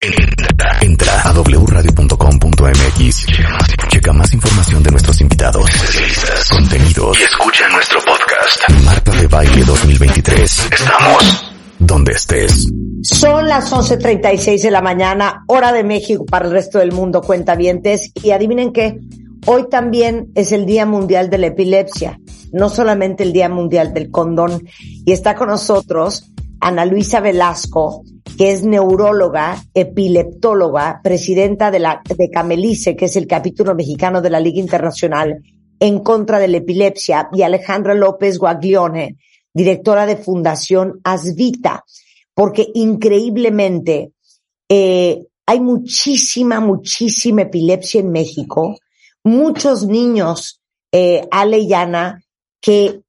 [0.00, 3.26] Entra, a wradio.com.mx.
[3.88, 8.84] Checa más información de nuestros invitados, especialistas, contenidos y escucha nuestro podcast.
[8.84, 10.68] Marta de Baile 2023.
[10.70, 12.68] Estamos donde estés.
[13.02, 18.12] Son las 11.36 de la mañana, hora de México para el resto del mundo, cuentavientes.
[18.22, 19.00] Y adivinen qué,
[19.46, 22.20] hoy también es el Día Mundial de la Epilepsia,
[22.52, 24.62] no solamente el Día Mundial del Condón.
[24.78, 26.30] Y está con nosotros
[26.60, 28.04] Ana Luisa Velasco,
[28.38, 34.30] que es neuróloga, epileptóloga, presidenta de la de Camelice, que es el capítulo mexicano de
[34.30, 35.42] la Liga Internacional
[35.80, 39.16] en contra de la epilepsia, y Alejandra López Guaglione,
[39.52, 41.84] directora de Fundación Asvita,
[42.32, 44.12] porque increíblemente
[44.68, 48.78] eh, hay muchísima, muchísima epilepsia en México,
[49.24, 50.60] muchos niños,
[50.92, 52.22] eh, Ale y Ana,
[52.60, 53.00] que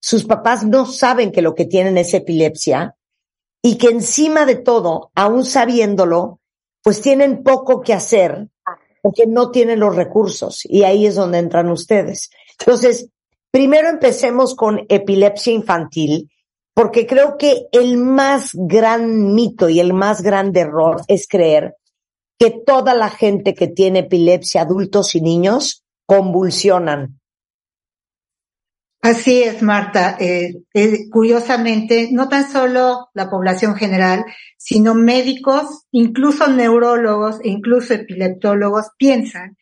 [0.00, 2.96] sus papás no saben que lo que tienen es epilepsia,
[3.62, 6.40] y que encima de todo, aún sabiéndolo,
[6.82, 8.48] pues tienen poco que hacer
[9.00, 12.30] porque no tienen los recursos y ahí es donde entran ustedes.
[12.58, 13.08] Entonces,
[13.50, 16.28] primero empecemos con epilepsia infantil,
[16.74, 21.76] porque creo que el más gran mito y el más grande error es creer
[22.38, 27.20] que toda la gente que tiene epilepsia, adultos y niños, convulsionan.
[29.02, 30.16] Así es, Marta.
[30.20, 34.24] Eh, eh, curiosamente, no tan solo la población general,
[34.56, 39.56] sino médicos, incluso neurólogos e incluso epileptólogos piensan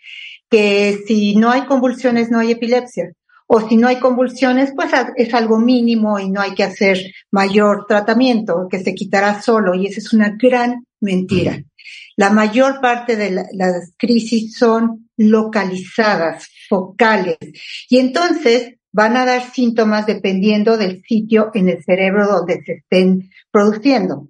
[0.50, 3.12] que si no hay convulsiones no hay epilepsia.
[3.46, 6.98] O si no hay convulsiones, pues es algo mínimo y no hay que hacer
[7.30, 9.74] mayor tratamiento, que se quitará solo.
[9.74, 11.58] Y esa es una gran mentira.
[12.16, 17.38] La mayor parte de las crisis son localizadas, focales.
[17.88, 23.30] Y entonces, van a dar síntomas dependiendo del sitio en el cerebro donde se estén
[23.50, 24.28] produciendo.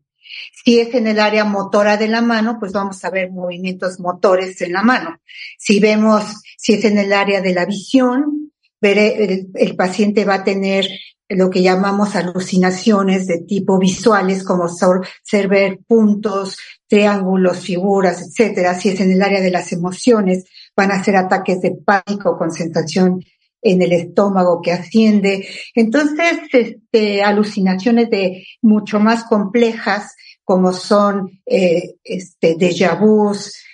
[0.64, 4.60] Si es en el área motora de la mano, pues vamos a ver movimientos motores
[4.60, 5.18] en la mano.
[5.58, 10.44] Si vemos, si es en el área de la visión, veré, el, paciente va a
[10.44, 10.86] tener
[11.28, 18.74] lo que llamamos alucinaciones de tipo visuales, como ser ver puntos, triángulos, figuras, etcétera.
[18.74, 20.44] Si es en el área de las emociones,
[20.76, 23.20] van a ser ataques de pánico con sensación
[23.62, 25.46] en el estómago que asciende.
[25.74, 32.98] Entonces, este, alucinaciones de mucho más complejas, como son eh, este, déjà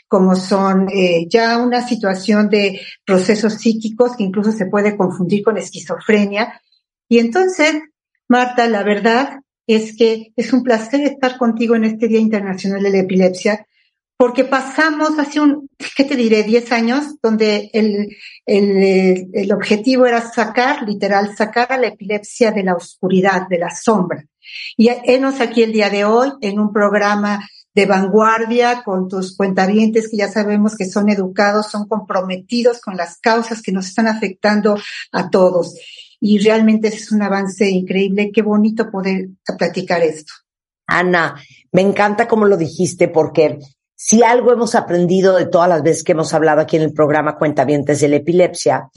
[0.08, 5.56] como son eh, ya una situación de procesos psíquicos que incluso se puede confundir con
[5.56, 6.60] esquizofrenia.
[7.08, 7.74] Y entonces,
[8.28, 12.90] Marta, la verdad es que es un placer estar contigo en este Día Internacional de
[12.90, 13.66] la Epilepsia,
[14.16, 18.16] porque pasamos hace un, ¿qué te diré?, 10 años, donde el,
[18.46, 23.70] el, el, objetivo era sacar, literal, sacar a la epilepsia de la oscuridad, de la
[23.70, 24.24] sombra.
[24.76, 30.08] Y enos aquí el día de hoy en un programa de vanguardia con tus cuentavientes
[30.10, 34.78] que ya sabemos que son educados, son comprometidos con las causas que nos están afectando
[35.12, 35.74] a todos.
[36.18, 38.30] Y realmente es un avance increíble.
[38.32, 39.28] Qué bonito poder
[39.58, 40.32] platicar esto.
[40.86, 41.38] Ana,
[41.70, 43.58] me encanta como lo dijiste porque
[43.96, 47.36] si algo hemos aprendido de todas las veces que hemos hablado aquí en el programa
[47.36, 48.90] Cuentavientes de la Epilepsia,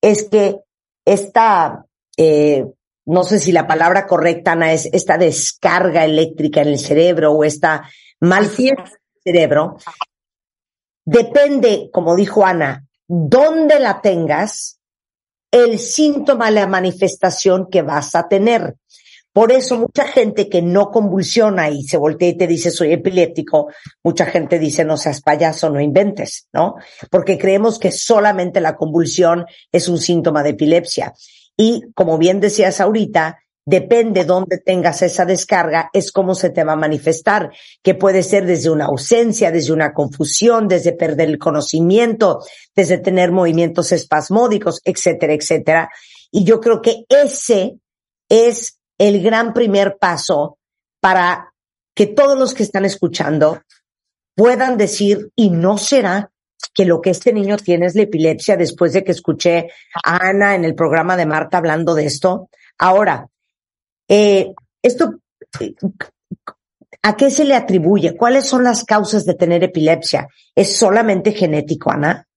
[0.00, 0.60] es que
[1.04, 1.86] esta,
[2.16, 2.66] eh,
[3.06, 7.44] no sé si la palabra correcta, Ana, es esta descarga eléctrica en el cerebro o
[7.44, 7.88] esta
[8.20, 8.76] mal el
[9.24, 9.78] cerebro,
[11.04, 14.78] depende, como dijo Ana, dónde la tengas,
[15.50, 18.76] el síntoma, la manifestación que vas a tener.
[19.32, 23.68] Por eso mucha gente que no convulsiona y se voltea y te dice soy epiléptico,
[24.04, 26.74] mucha gente dice no seas payaso, no inventes, ¿no?
[27.10, 31.14] Porque creemos que solamente la convulsión es un síntoma de epilepsia.
[31.56, 36.72] Y como bien decías ahorita, depende dónde tengas esa descarga, es cómo se te va
[36.72, 37.50] a manifestar,
[37.82, 42.40] que puede ser desde una ausencia, desde una confusión, desde perder el conocimiento,
[42.74, 45.88] desde tener movimientos espasmódicos, etcétera, etcétera.
[46.30, 47.76] Y yo creo que ese
[48.28, 50.58] es el gran primer paso
[51.00, 51.52] para
[51.94, 53.60] que todos los que están escuchando
[54.36, 56.30] puedan decir, y no será
[56.72, 59.70] que lo que este niño tiene es la epilepsia después de que escuché
[60.04, 62.48] a Ana en el programa de Marta hablando de esto.
[62.78, 63.28] Ahora,
[64.08, 65.16] eh, esto,
[67.04, 68.16] ¿A qué se le atribuye?
[68.16, 70.28] ¿Cuáles son las causas de tener epilepsia?
[70.54, 72.28] ¿Es solamente genético, Ana?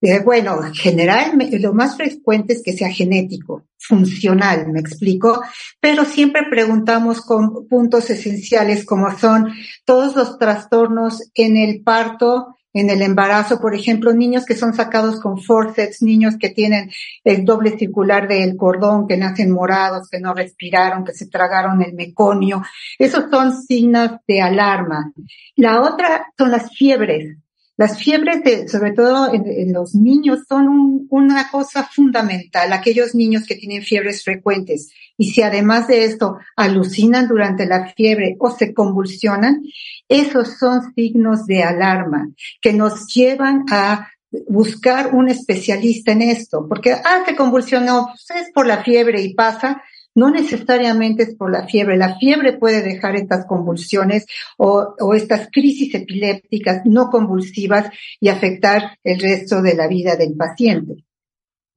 [0.00, 5.42] Bueno, generalmente lo más frecuente es que sea genético, funcional, me explico,
[5.80, 9.52] pero siempre preguntamos con puntos esenciales como son
[9.84, 15.18] todos los trastornos en el parto, en el embarazo, por ejemplo, niños que son sacados
[15.18, 16.90] con forceps, niños que tienen
[17.24, 21.94] el doble circular del cordón, que nacen morados, que no respiraron, que se tragaron el
[21.94, 22.62] meconio.
[22.98, 25.10] Esos son signos de alarma.
[25.54, 27.38] La otra son las fiebres.
[27.76, 32.72] Las fiebres, de, sobre todo en, los niños, son una cosa fundamental.
[32.72, 38.36] Aquellos niños que tienen fiebres frecuentes y si además de esto alucinan durante la fiebre
[38.38, 39.62] o se convulsionan,
[40.08, 42.28] esos son signos de alarma
[42.60, 44.08] que nos llevan a
[44.48, 49.34] buscar un especialista en esto, porque, ah, se convulsionó, pues es por la fiebre y
[49.34, 49.82] pasa,
[50.16, 51.96] no necesariamente es por la fiebre.
[51.98, 54.26] La fiebre puede dejar estas convulsiones
[54.56, 61.04] o, estas crisis epilépticas no convulsivas y afectar el resto de la vida del paciente.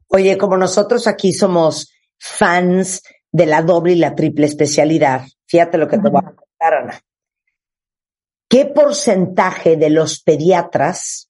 [0.08, 5.90] Oye, como nosotros aquí somos fans de la doble y la triple especialidad, fíjate lo
[5.90, 7.02] que te voy a contar, Ana.
[8.48, 11.30] ¿Qué porcentaje de los pediatras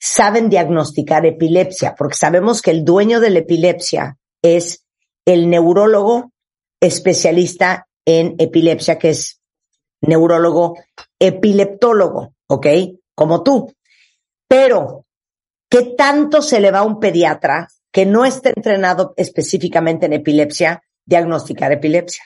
[0.00, 1.94] saben diagnosticar epilepsia?
[1.96, 4.85] Porque sabemos que el dueño de la epilepsia es
[5.26, 6.32] el neurólogo
[6.80, 9.40] especialista en epilepsia, que es
[10.00, 10.78] neurólogo
[11.18, 12.66] epileptólogo, ¿ok?
[13.14, 13.72] Como tú.
[14.48, 15.04] Pero,
[15.68, 20.82] ¿qué tanto se le va a un pediatra que no esté entrenado específicamente en epilepsia
[21.04, 22.24] diagnosticar epilepsia?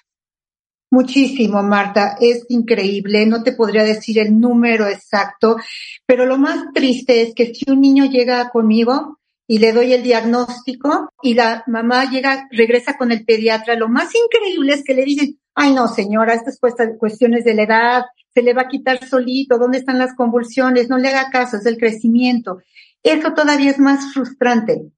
[0.91, 2.17] Muchísimo, Marta.
[2.21, 3.25] Es increíble.
[3.25, 5.57] No te podría decir el número exacto,
[6.05, 9.20] pero lo más triste es que si un niño llega conmigo,
[9.51, 13.75] y le doy el diagnóstico y la mamá llega, regresa con el pediatra.
[13.75, 16.61] Lo más increíble es que le dicen, ay no señora, estas
[16.97, 18.03] cuestiones de la edad,
[18.33, 20.89] se le va a quitar solito, ¿dónde están las convulsiones?
[20.89, 22.59] No le haga caso, es el crecimiento.
[23.03, 24.93] Eso todavía es más frustrante,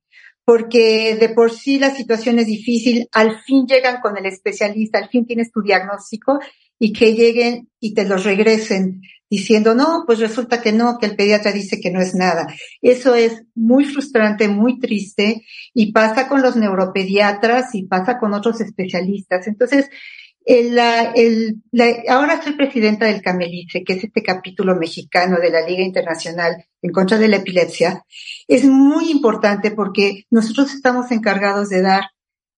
[0.45, 5.09] porque de por sí la situación es difícil, al fin llegan con el especialista, al
[5.09, 6.41] fin tienes tu diagnóstico
[6.83, 11.15] y que lleguen y te los regresen diciendo, no, pues resulta que no, que el
[11.15, 12.45] pediatra dice que no es nada.
[12.81, 18.61] Eso es muy frustrante, muy triste y pasa con los neuropediatras y pasa con otros
[18.61, 19.47] especialistas.
[19.47, 19.91] Entonces,
[20.45, 20.77] el,
[21.15, 21.63] el,
[22.09, 26.91] ahora soy presidenta del Camelice, que es este capítulo mexicano de la Liga Internacional en
[26.91, 28.05] contra de la epilepsia.
[28.49, 32.03] Es muy importante porque nosotros estamos encargados de dar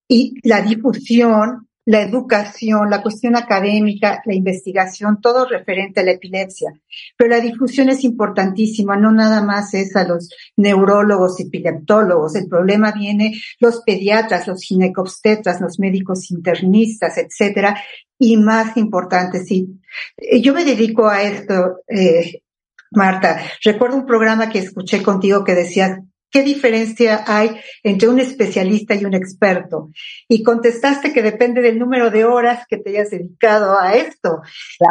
[0.08, 6.72] y la difusión la educación, la cuestión académica, la investigación, todo referente a la epilepsia.
[7.16, 12.36] Pero la difusión es importantísima, no nada más es a los neurólogos y epileptólogos.
[12.36, 17.76] El problema viene los pediatras, los ginecobstetras, los médicos internistas, etcétera.
[18.18, 19.80] Y más importante, sí.
[20.40, 22.42] Yo me dedico a esto, eh,
[22.92, 23.40] Marta.
[23.62, 26.00] Recuerdo un programa que escuché contigo que decía,
[26.34, 29.92] ¿Qué diferencia hay entre un especialista y un experto?
[30.26, 34.42] Y contestaste que depende del número de horas que te hayas dedicado a esto.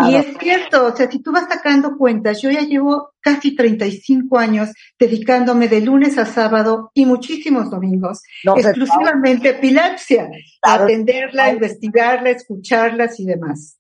[0.07, 4.39] Y es cierto, o sea, si tú vas sacando cuentas, yo ya llevo casi 35
[4.39, 10.29] años dedicándome de lunes a sábado y muchísimos domingos, exclusivamente a epilepsia,
[10.61, 13.77] a atenderla, investigarla, escucharlas y demás.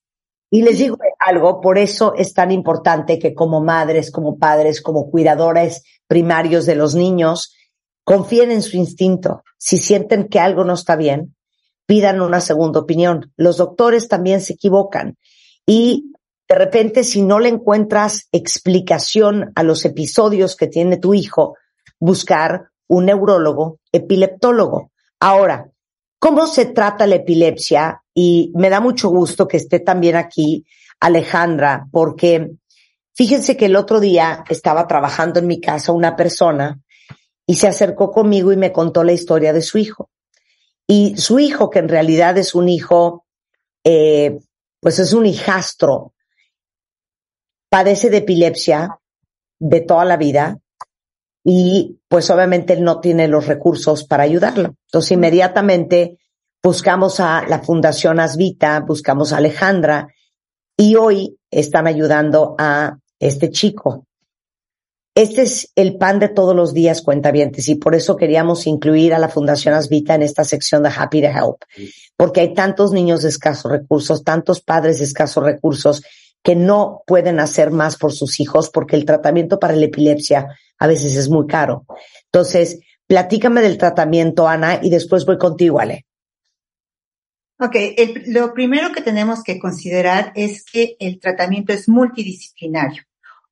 [0.51, 5.09] Y les digo algo, por eso es tan importante que como madres, como padres, como
[5.09, 7.55] cuidadores primarios de los niños,
[8.03, 9.43] confíen en su instinto.
[9.57, 11.35] Si sienten que algo no está bien,
[11.85, 13.31] pidan una segunda opinión.
[13.37, 15.17] Los doctores también se equivocan
[15.65, 16.11] y
[16.47, 21.55] de repente si no le encuentras explicación a los episodios que tiene tu hijo,
[21.99, 24.91] buscar un neurólogo epileptólogo.
[25.19, 25.69] Ahora,
[26.19, 28.03] ¿cómo se trata la epilepsia?
[28.13, 30.65] Y me da mucho gusto que esté también aquí
[31.03, 32.51] Alejandra, porque
[33.15, 36.81] Fíjense que el otro día estaba trabajando en mi casa una persona
[37.45, 40.09] y se acercó conmigo y me contó la historia de su hijo.
[40.87, 43.25] Y su hijo, que en realidad es un hijo,
[43.83, 44.39] eh,
[44.79, 46.13] pues es un hijastro,
[47.69, 48.99] padece de epilepsia
[49.59, 50.57] de toda la vida
[51.43, 54.75] y pues obviamente él no tiene los recursos para ayudarlo.
[54.87, 56.17] Entonces inmediatamente
[56.61, 60.07] buscamos a la Fundación Asvita, buscamos a Alejandra
[60.77, 64.05] y hoy están ayudando a este chico.
[65.15, 69.19] Este es el pan de todos los días, cuentavientes, y por eso queríamos incluir a
[69.19, 71.57] la Fundación Asvita en esta sección de Happy to Help,
[72.17, 76.01] porque hay tantos niños de escasos recursos, tantos padres de escasos recursos
[76.41, 80.47] que no pueden hacer más por sus hijos porque el tratamiento para la epilepsia
[80.79, 81.85] a veces es muy caro.
[82.25, 86.05] Entonces, platícame del tratamiento, Ana, y después voy contigo, Ale.
[87.63, 87.77] Ok,
[88.25, 93.03] lo primero que tenemos que considerar es que el tratamiento es multidisciplinario.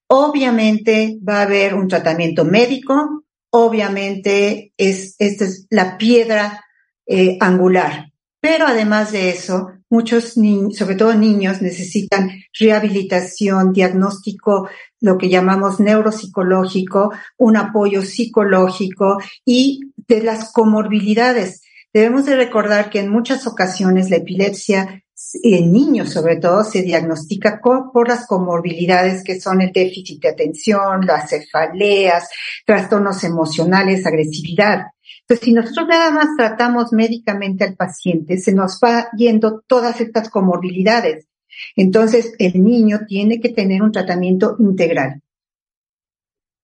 [0.07, 6.61] Obviamente va a haber un tratamiento médico, obviamente es, esta es la piedra
[7.05, 14.67] eh, angular, pero además de eso, muchos niños, sobre todo niños, necesitan rehabilitación, diagnóstico,
[14.99, 21.61] lo que llamamos neuropsicológico, un apoyo psicológico y de las comorbilidades
[21.93, 25.03] Debemos de recordar que en muchas ocasiones la epilepsia
[25.43, 31.05] en niños sobre todo se diagnostica por las comorbilidades que son el déficit de atención,
[31.05, 32.29] las cefaleas,
[32.65, 34.87] trastornos emocionales, agresividad.
[35.21, 40.29] Entonces, si nosotros nada más tratamos médicamente al paciente, se nos va yendo todas estas
[40.29, 41.27] comorbilidades.
[41.75, 45.21] Entonces, el niño tiene que tener un tratamiento integral.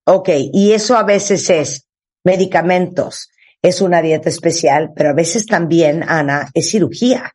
[0.04, 1.86] Ok, y eso a veces es
[2.24, 3.30] medicamentos,
[3.62, 7.32] es una dieta especial, pero a veces también, Ana, es cirugía.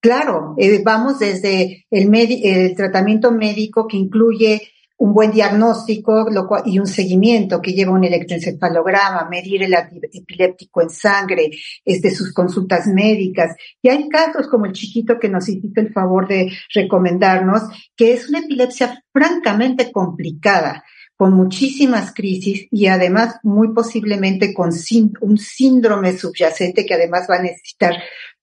[0.00, 6.26] Claro, eh, vamos desde el, el tratamiento médico que incluye un buen diagnóstico
[6.64, 11.50] y un seguimiento que lleva un electroencefalograma, medir el epiléptico en sangre,
[11.84, 13.56] es de sus consultas médicas.
[13.82, 17.62] Y hay casos como el chiquito que nos hizo el favor de recomendarnos,
[17.96, 20.84] que es una epilepsia francamente complicada
[21.16, 24.70] con muchísimas crisis y además muy posiblemente con
[25.20, 27.94] un síndrome subyacente que además va a necesitar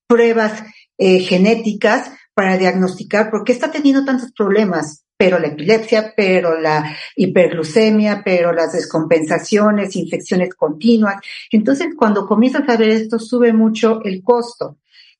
[0.08, 0.64] pruebas
[0.98, 6.96] eh, genéticas para diagnosticar por qué está teniendo tantos problemas, pero la epilepsia, pero la
[7.18, 11.18] hiperglucemia, pero las descompensaciones, infecciones continuas.
[11.52, 14.78] Entonces, cuando comienzas a ver esto, sube mucho el costo.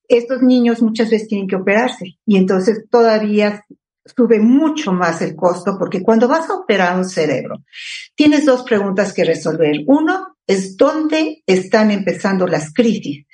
[0.08, 3.66] Estos niños muchas veces tienen que operarse y entonces todavía
[4.16, 7.64] sube mucho más el costo porque cuando vas a operar un cerebro,
[8.16, 9.84] tienes dos preguntas que resolver.
[9.88, 13.26] Uno es dónde están empezando las crisis.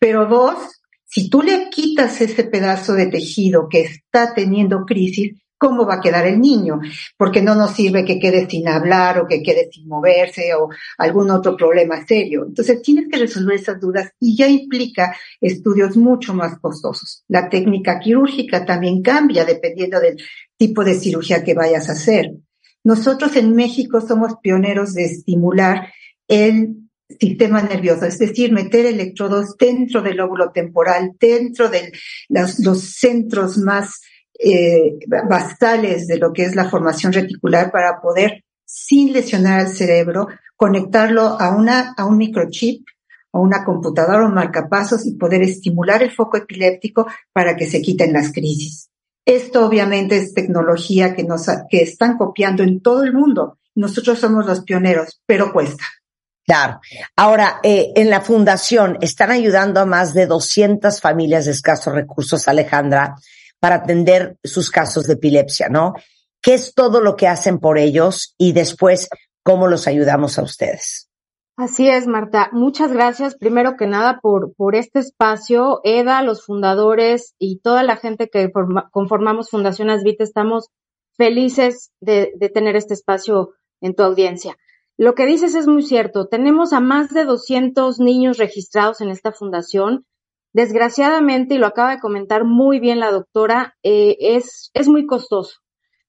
[0.00, 5.84] Pero dos, si tú le quitas ese pedazo de tejido que está teniendo crisis, cómo
[5.84, 6.80] va a quedar el niño,
[7.16, 11.30] porque no nos sirve que quede sin hablar o que quede sin moverse o algún
[11.30, 12.44] otro problema serio.
[12.46, 17.24] Entonces tienes que resolver esas dudas y ya implica estudios mucho más costosos.
[17.28, 20.16] La técnica quirúrgica también cambia dependiendo del
[20.56, 22.32] tipo de cirugía que vayas a hacer.
[22.84, 25.92] Nosotros en México somos pioneros de estimular
[26.28, 26.88] el
[27.18, 31.92] sistema nervioso, es decir, meter electrodos dentro del lóbulo temporal, dentro de
[32.28, 34.00] los, los centros más
[34.38, 40.28] eh, basales de lo que es la formación reticular para poder, sin lesionar al cerebro,
[40.56, 42.86] conectarlo a, una, a un microchip,
[43.32, 48.12] a una computadora o marcapasos y poder estimular el foco epiléptico para que se quiten
[48.12, 48.90] las crisis.
[49.24, 53.58] Esto obviamente es tecnología que, nos, que están copiando en todo el mundo.
[53.74, 55.84] Nosotros somos los pioneros, pero cuesta.
[56.46, 56.80] Claro.
[57.14, 62.48] Ahora, eh, en la fundación están ayudando a más de 200 familias de escasos recursos,
[62.48, 63.16] Alejandra,
[63.60, 65.94] para atender sus casos de epilepsia, ¿no?
[66.40, 69.08] ¿Qué es todo lo que hacen por ellos y después
[69.42, 71.08] cómo los ayudamos a ustedes?
[71.56, 72.50] Así es, Marta.
[72.52, 75.80] Muchas gracias, primero que nada, por, por este espacio.
[75.82, 78.52] Eda, los fundadores y toda la gente que
[78.92, 80.68] conformamos Fundación Asvita estamos
[81.16, 84.56] felices de, de tener este espacio en tu audiencia.
[84.96, 86.28] Lo que dices es muy cierto.
[86.28, 90.06] Tenemos a más de 200 niños registrados en esta fundación
[90.58, 95.60] Desgraciadamente, y lo acaba de comentar muy bien la doctora, eh, es, es muy costoso.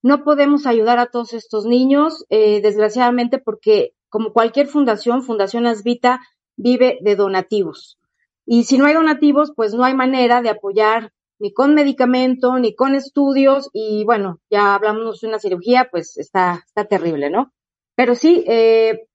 [0.02, 6.22] No podemos ayudar a todos estos niños, eh, desgraciadamente, porque como cualquier fundación, Fundación Asvita
[6.58, 8.00] vive de donativos.
[8.44, 12.74] Y si no hay donativos, pues no hay manera de apoyar ni con medicamento, ni
[12.74, 17.54] con estudios, y bueno, ya hablamos de una cirugía, pues está, está terrible, ¿no?
[17.96, 19.06] Pero sí, eh,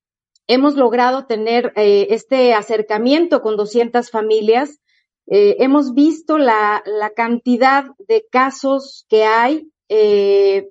[0.46, 4.78] hemos logrado tener eh, este acercamiento con 200 familias
[5.26, 10.70] eh, hemos visto la, la, cantidad de casos que hay eh,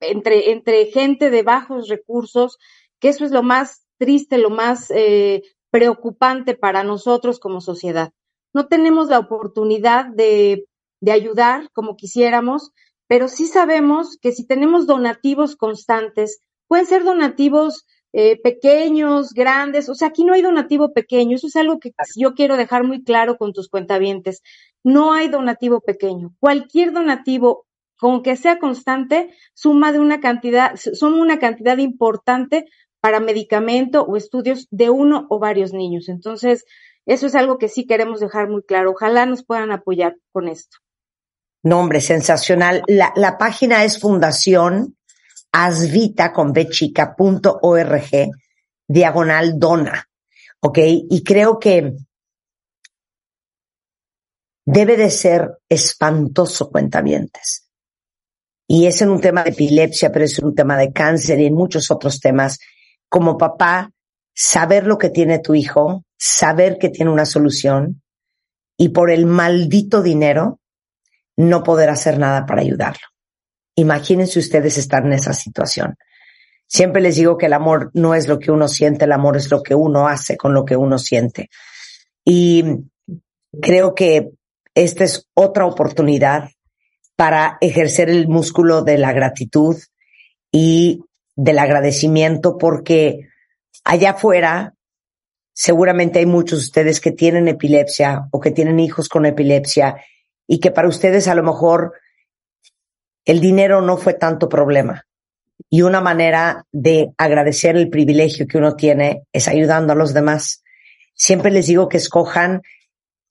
[0.00, 2.58] entre, entre gente de bajos recursos,
[2.98, 8.12] que eso es lo más triste, lo más eh, preocupante para nosotros como sociedad.
[8.54, 10.66] No tenemos la oportunidad de,
[11.00, 12.72] de ayudar como quisiéramos,
[13.06, 19.94] pero sí sabemos que si tenemos donativos constantes, pueden ser donativos eh, pequeños, grandes, o
[19.94, 23.36] sea, aquí no hay donativo pequeño, eso es algo que yo quiero dejar muy claro
[23.36, 24.42] con tus cuentavientes.
[24.82, 26.34] No hay donativo pequeño.
[26.40, 32.66] Cualquier donativo, con que sea constante, suma de una cantidad, suma una cantidad importante
[33.00, 36.08] para medicamento o estudios de uno o varios niños.
[36.08, 36.64] Entonces,
[37.06, 38.90] eso es algo que sí queremos dejar muy claro.
[38.90, 40.78] Ojalá nos puedan apoyar con esto.
[41.62, 42.82] Nombre sensacional.
[42.86, 44.96] La, la página es Fundación
[45.52, 46.52] asvita con
[48.88, 50.08] diagonal dona.
[50.60, 50.78] ¿Ok?
[51.10, 51.94] Y creo que
[54.64, 57.68] debe de ser espantoso, cuentavientes.
[58.68, 61.46] Y es en un tema de epilepsia, pero es en un tema de cáncer y
[61.46, 62.58] en muchos otros temas.
[63.08, 63.90] Como papá,
[64.32, 68.02] saber lo que tiene tu hijo, saber que tiene una solución
[68.76, 70.60] y por el maldito dinero
[71.36, 73.09] no poder hacer nada para ayudarlo.
[73.80, 75.96] Imagínense ustedes estar en esa situación.
[76.66, 79.50] Siempre les digo que el amor no es lo que uno siente, el amor es
[79.50, 81.48] lo que uno hace con lo que uno siente.
[82.22, 82.62] Y
[83.60, 84.32] creo que
[84.74, 86.50] esta es otra oportunidad
[87.16, 89.76] para ejercer el músculo de la gratitud
[90.52, 91.00] y
[91.34, 93.28] del agradecimiento porque
[93.84, 94.74] allá afuera
[95.54, 99.96] seguramente hay muchos de ustedes que tienen epilepsia o que tienen hijos con epilepsia
[100.46, 101.94] y que para ustedes a lo mejor
[103.30, 105.06] el dinero no fue tanto problema.
[105.68, 110.64] Y una manera de agradecer el privilegio que uno tiene es ayudando a los demás.
[111.14, 112.62] Siempre les digo que escojan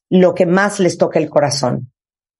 [0.10, 1.92] lo que más les toque el corazón.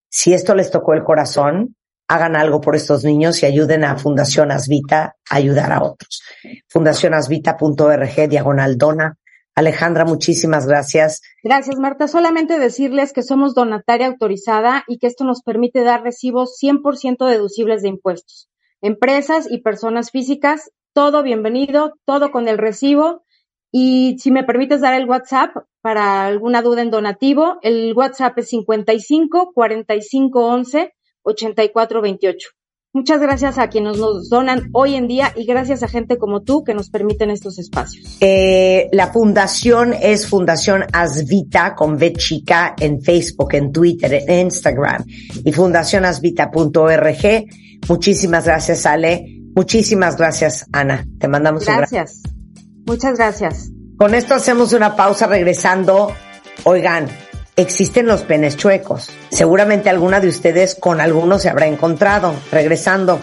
[0.08, 1.76] Si esto les tocó el corazón,
[2.08, 6.22] hagan algo por estos niños y ayuden a Fundación Asvita a ayudar a otros.
[6.70, 9.18] Fundacionasvita.org, diagonal dona.
[9.60, 11.22] Alejandra, muchísimas gracias.
[11.44, 12.08] Gracias, Marta.
[12.08, 17.82] Solamente decirles que somos donataria autorizada y que esto nos permite dar recibos 100% deducibles
[17.82, 18.50] de impuestos.
[18.82, 23.24] Empresas y personas físicas, todo bienvenido, todo con el recibo
[23.72, 28.50] y si me permites dar el WhatsApp para alguna duda en donativo, el WhatsApp es
[28.50, 32.50] 55 45 11 84 28.
[32.92, 36.64] Muchas gracias a quienes nos donan hoy en día y gracias a gente como tú
[36.64, 38.18] que nos permiten estos espacios.
[38.20, 45.06] Eh, la fundación es Fundación Asvita con V chica en Facebook, en Twitter, en Instagram
[45.08, 47.46] y fundacionasvita.org.
[47.88, 49.40] Muchísimas gracias, Ale.
[49.56, 51.06] Muchísimas gracias, Ana.
[51.20, 52.24] Te mandamos un Gracias.
[52.88, 53.70] Muchas gracias.
[53.98, 56.12] Con esto hacemos una pausa regresando.
[56.64, 57.08] Oigan,
[57.62, 59.10] existen los penes chuecos.
[59.30, 62.34] Seguramente alguna de ustedes con algunos se habrá encontrado.
[62.52, 63.20] Regresando,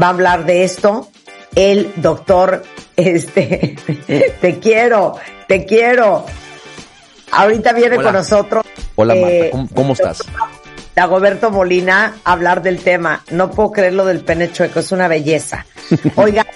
[0.00, 1.08] va a hablar de esto
[1.54, 2.62] el doctor,
[2.96, 3.76] este,
[4.40, 5.16] te quiero,
[5.46, 6.24] te quiero.
[7.32, 8.64] Ahorita viene con nosotros.
[8.96, 10.22] Hola Marta, eh, ¿cómo, estás?
[10.94, 13.22] Dagoberto Molina a hablar del tema.
[13.30, 15.66] No puedo creer lo del pene chueco, es una belleza.
[16.16, 16.46] Oiga,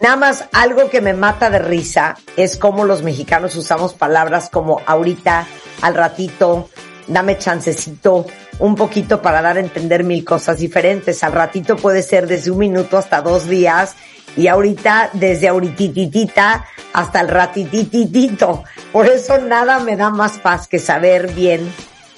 [0.00, 4.80] Nada más algo que me mata de risa es cómo los mexicanos usamos palabras como
[4.86, 5.46] ahorita,
[5.82, 6.68] al ratito,
[7.08, 8.26] dame chancecito,
[8.60, 11.24] un poquito para dar a entender mil cosas diferentes.
[11.24, 13.96] Al ratito puede ser desde un minuto hasta dos días
[14.36, 18.62] y ahorita desde ahoritititita hasta el ratitititito.
[18.92, 21.72] Por eso nada me da más paz que saber bien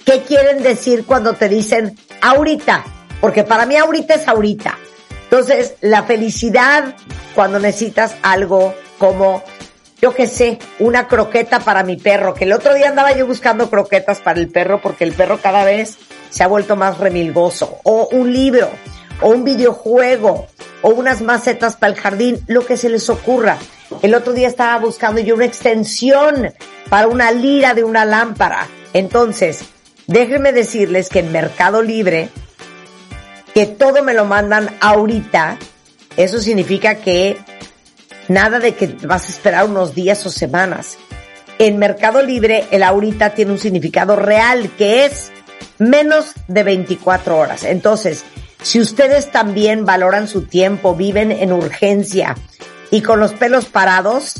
[0.04, 2.84] qué quieren decir cuando te dicen ahorita,
[3.22, 4.76] porque para mí ahorita es ahorita.
[5.30, 6.96] Entonces, la felicidad
[7.36, 9.44] cuando necesitas algo como,
[10.02, 13.70] yo qué sé, una croqueta para mi perro, que el otro día andaba yo buscando
[13.70, 15.98] croquetas para el perro porque el perro cada vez
[16.30, 18.70] se ha vuelto más remilgoso, o un libro,
[19.20, 20.48] o un videojuego,
[20.82, 23.56] o unas macetas para el jardín, lo que se les ocurra.
[24.02, 26.52] El otro día estaba buscando yo una extensión
[26.88, 28.66] para una lira de una lámpara.
[28.94, 29.60] Entonces,
[30.08, 32.30] déjenme decirles que en Mercado Libre
[33.54, 35.58] que todo me lo mandan ahorita,
[36.16, 37.38] eso significa que
[38.28, 40.98] nada de que vas a esperar unos días o semanas.
[41.58, 45.30] En Mercado Libre, el ahorita tiene un significado real, que es
[45.78, 47.64] menos de 24 horas.
[47.64, 48.24] Entonces,
[48.62, 52.36] si ustedes también valoran su tiempo, viven en urgencia
[52.90, 54.36] y con los pelos parados,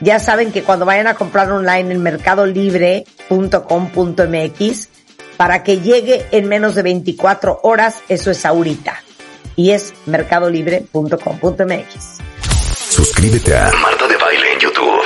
[0.00, 4.88] ya saben que cuando vayan a comprar online en mercadolibre.com.mx,
[5.38, 9.02] para que llegue en menos de 24 horas, eso es ahorita.
[9.56, 12.18] Y es mercadolibre.com.mx.
[12.90, 15.00] Suscríbete a Marta de Baile en YouTube.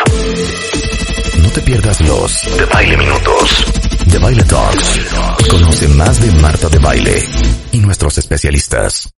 [1.42, 3.66] No te pierdas los de Baile Minutos,
[4.06, 5.00] de Baile Talks.
[5.48, 7.22] Conoce más de Marta de Baile
[7.72, 9.12] y nuestros especialistas.